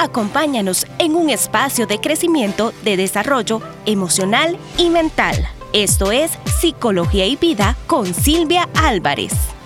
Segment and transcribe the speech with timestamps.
[0.00, 5.36] Acompáñanos en un espacio de crecimiento, de desarrollo emocional y mental.
[5.74, 9.59] Esto es Psicología y Vida con Silvia Álvarez.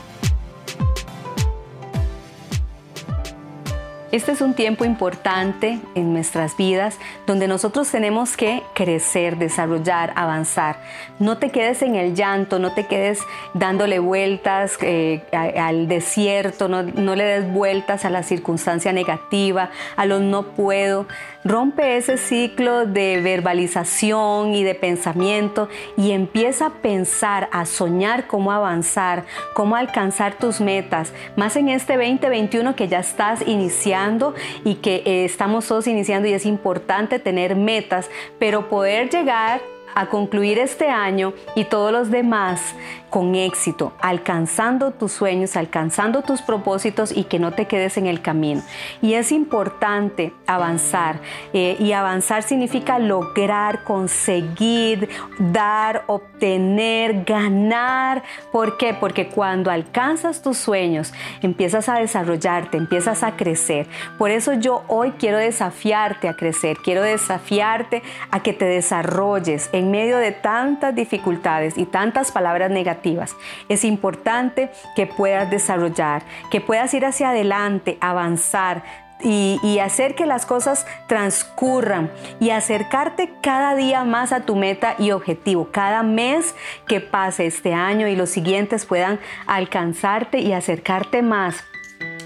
[4.15, 10.77] Este es un tiempo importante en nuestras vidas donde nosotros tenemos que crecer, desarrollar, avanzar.
[11.19, 13.19] No te quedes en el llanto, no te quedes
[13.55, 20.07] dándole vueltas eh, al desierto, no, no le des vueltas a la circunstancia negativa, a
[20.07, 21.09] los no puedo.
[21.45, 28.51] Rompe ese ciclo de verbalización y de pensamiento y empieza a pensar, a soñar cómo
[28.51, 35.03] avanzar, cómo alcanzar tus metas, más en este 2021 que ya estás iniciando y que
[35.05, 39.61] eh, estamos todos iniciando y es importante tener metas, pero poder llegar
[39.95, 42.75] a concluir este año y todos los demás
[43.15, 48.21] con éxito, alcanzando tus sueños, alcanzando tus propósitos y que no te quedes en el
[48.21, 48.61] camino.
[49.03, 51.21] Y es importante avanzar.
[51.53, 58.25] Eh, y avanzar significa lograr, conseguir, dar, obtener, ganar.
[58.51, 58.95] ¿Por qué?
[58.95, 63.87] Porque cuando alcanzas tus sueños, empiezas a desarrollarte, empiezas a crecer.
[64.19, 70.19] Por eso yo hoy quiero desafiarte a crecer, quiero desafiarte a que te desarrolles medio
[70.19, 73.37] de tantas dificultades y tantas palabras negativas
[73.69, 78.83] es importante que puedas desarrollar, que puedas ir hacia adelante, avanzar,
[79.23, 82.11] y, hacer que las cosas transcurran
[82.41, 85.69] y acercarte cada día más a tu meta y objetivo.
[85.71, 86.55] Cada mes
[86.87, 91.65] que pase este año y los siguientes puedan alcanzarte y acercarte más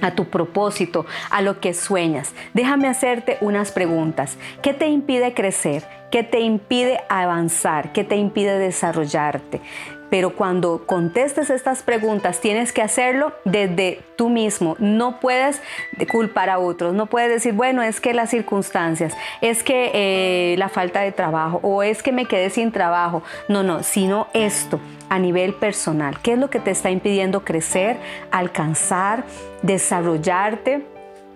[0.01, 2.33] a tu propósito, a lo que sueñas.
[2.55, 4.37] Déjame hacerte unas preguntas.
[4.63, 5.85] ¿Qué te impide crecer?
[6.11, 7.93] ¿Qué te impide avanzar?
[7.93, 9.61] ¿Qué te impide desarrollarte?
[10.11, 14.77] Pero cuando contestes estas preguntas tienes que hacerlo desde tú mismo.
[14.79, 15.61] No puedes
[16.11, 16.95] culpar a otros.
[16.95, 21.61] No puedes decir, bueno, es que las circunstancias, es que eh, la falta de trabajo
[21.63, 23.23] o es que me quedé sin trabajo.
[23.49, 26.21] No, no, sino esto a nivel personal.
[26.21, 27.97] ¿Qué es lo que te está impidiendo crecer,
[28.31, 29.25] alcanzar,
[29.63, 30.87] desarrollarte?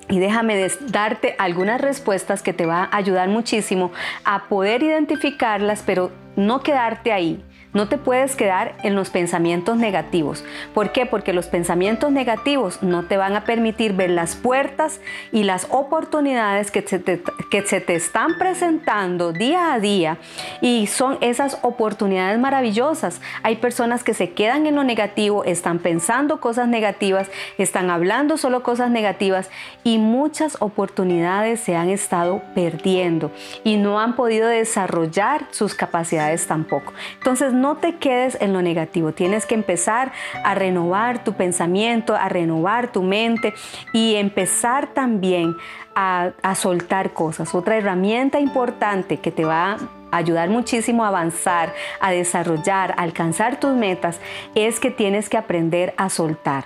[0.08, 3.92] Y déjame darte algunas respuestas que te van a ayudar muchísimo
[4.24, 7.42] a poder identificarlas, pero no quedarte ahí,
[7.72, 10.44] no te puedes quedar en los pensamientos negativos.
[10.74, 11.06] ¿Por qué?
[11.06, 15.00] Porque los pensamientos negativos no te van a permitir ver las puertas
[15.32, 20.18] y las oportunidades que se te, que se te están presentando día a día.
[20.60, 23.20] Y son esas oportunidades maravillosas.
[23.42, 28.62] Hay personas que se quedan en lo negativo, están pensando cosas negativas, están hablando solo
[28.62, 29.50] cosas negativas
[29.82, 33.30] y muchas oportunidades se han estado perdiendo
[33.64, 36.92] y no han podido desarrollar sus capacidades tampoco.
[37.18, 40.12] Entonces, no te quedes en lo negativo, tienes que empezar
[40.44, 43.54] a renovar tu pensamiento, a renovar tu mente
[43.94, 45.56] y empezar también
[45.94, 47.54] a, soltar cosas.
[47.54, 49.76] Otra herramienta importante que te va
[50.10, 54.20] a ayudar muchísimo a avanzar, a desarrollar, a alcanzar tus metas,
[54.54, 56.64] es que tienes que aprender a soltar.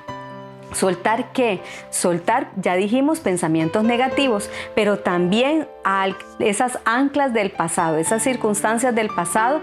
[0.72, 1.60] ¿Soltar qué?
[1.90, 5.68] Soltar, ya dijimos, pensamientos negativos, pero también
[6.38, 9.60] esas anclas del pasado, esas circunstancias del pasado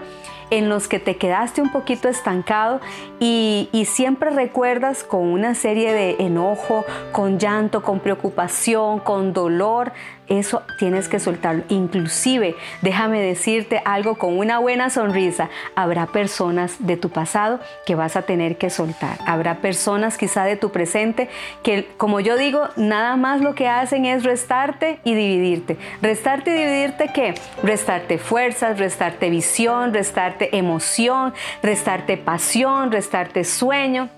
[0.50, 2.80] en los que te quedaste un poquito estancado
[3.20, 9.92] y, siempre recuerdas con una serie de enojo, con llanto, con preocupación, con dolor,
[10.26, 11.64] eso tienes que soltarlo.
[11.68, 15.50] Inclusive, déjame decirte algo con una buena sonrisa.
[15.74, 19.18] Habrá personas de tu pasado que vas a tener que soltar.
[19.26, 21.28] Habrá personas quizá de tu presente
[21.62, 25.76] que, como yo digo, nada más lo que hacen es restarte y dividirte.
[26.14, 27.34] Restarte y dividirte qué?
[27.64, 34.08] Restarte fuerzas, restarte visión, restarte emoción, restarte pasión, restarte sueño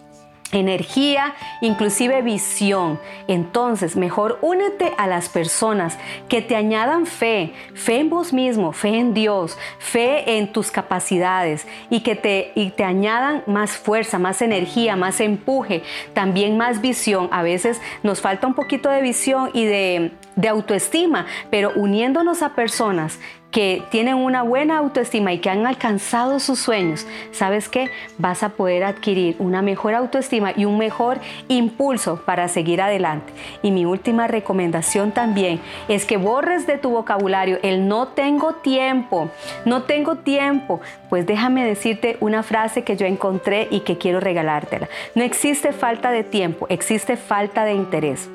[0.52, 3.00] energía, inclusive visión.
[3.28, 5.98] Entonces, mejor únete a las personas
[6.28, 11.66] que te añadan fe, fe en vos mismo, fe en Dios, fe en tus capacidades
[11.90, 15.82] y que te, y te añadan más fuerza, más energía, más empuje,
[16.12, 17.28] también más visión.
[17.32, 22.50] A veces nos falta un poquito de visión y de, de autoestima, pero uniéndonos a
[22.50, 23.18] personas
[23.50, 27.90] que tienen una buena autoestima y que han alcanzado sus sueños, ¿sabes qué?
[28.18, 33.32] Vas a poder adquirir una mejor autoestima y un mejor impulso para seguir adelante.
[33.62, 39.30] Y mi última recomendación también es que borres de tu vocabulario el no tengo tiempo,
[39.64, 40.82] no tengo tiempo.
[41.08, 44.88] Pues déjame decirte una frase que yo encontré y que quiero regalártela.
[45.14, 48.28] No existe falta de tiempo, existe falta de interés.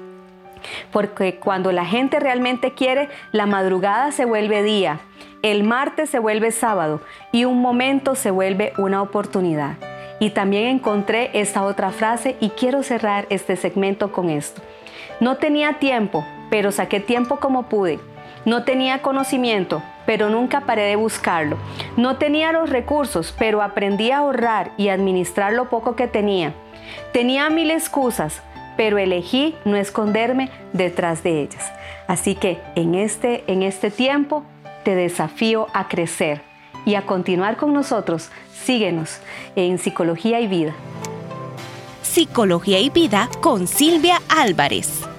[0.92, 5.00] Porque cuando la gente realmente quiere, la madrugada se vuelve día,
[5.42, 9.75] el martes se vuelve sábado y un momento se vuelve una oportunidad.
[10.19, 14.62] Y también encontré esta otra frase y quiero cerrar este segmento con esto.
[15.19, 18.00] No tenía tiempo, pero saqué tiempo como pude.
[18.46, 21.58] No tenía conocimiento, pero nunca paré de buscarlo.
[21.98, 26.54] No tenía los recursos, pero aprendí a ahorrar y administrar lo poco que tenía.
[27.13, 28.42] Tenía mil excusas,
[28.78, 31.72] pero elegí no esconderme detrás de ellas.
[32.08, 34.44] Así que en este, en este tiempo
[34.84, 36.42] te desafío a crecer
[36.86, 38.30] y a continuar con nosotros.
[38.52, 39.20] Síguenos
[39.56, 40.74] en Psicología y Vida.
[42.02, 45.11] Psicología y Vida con Silvia Álvarez.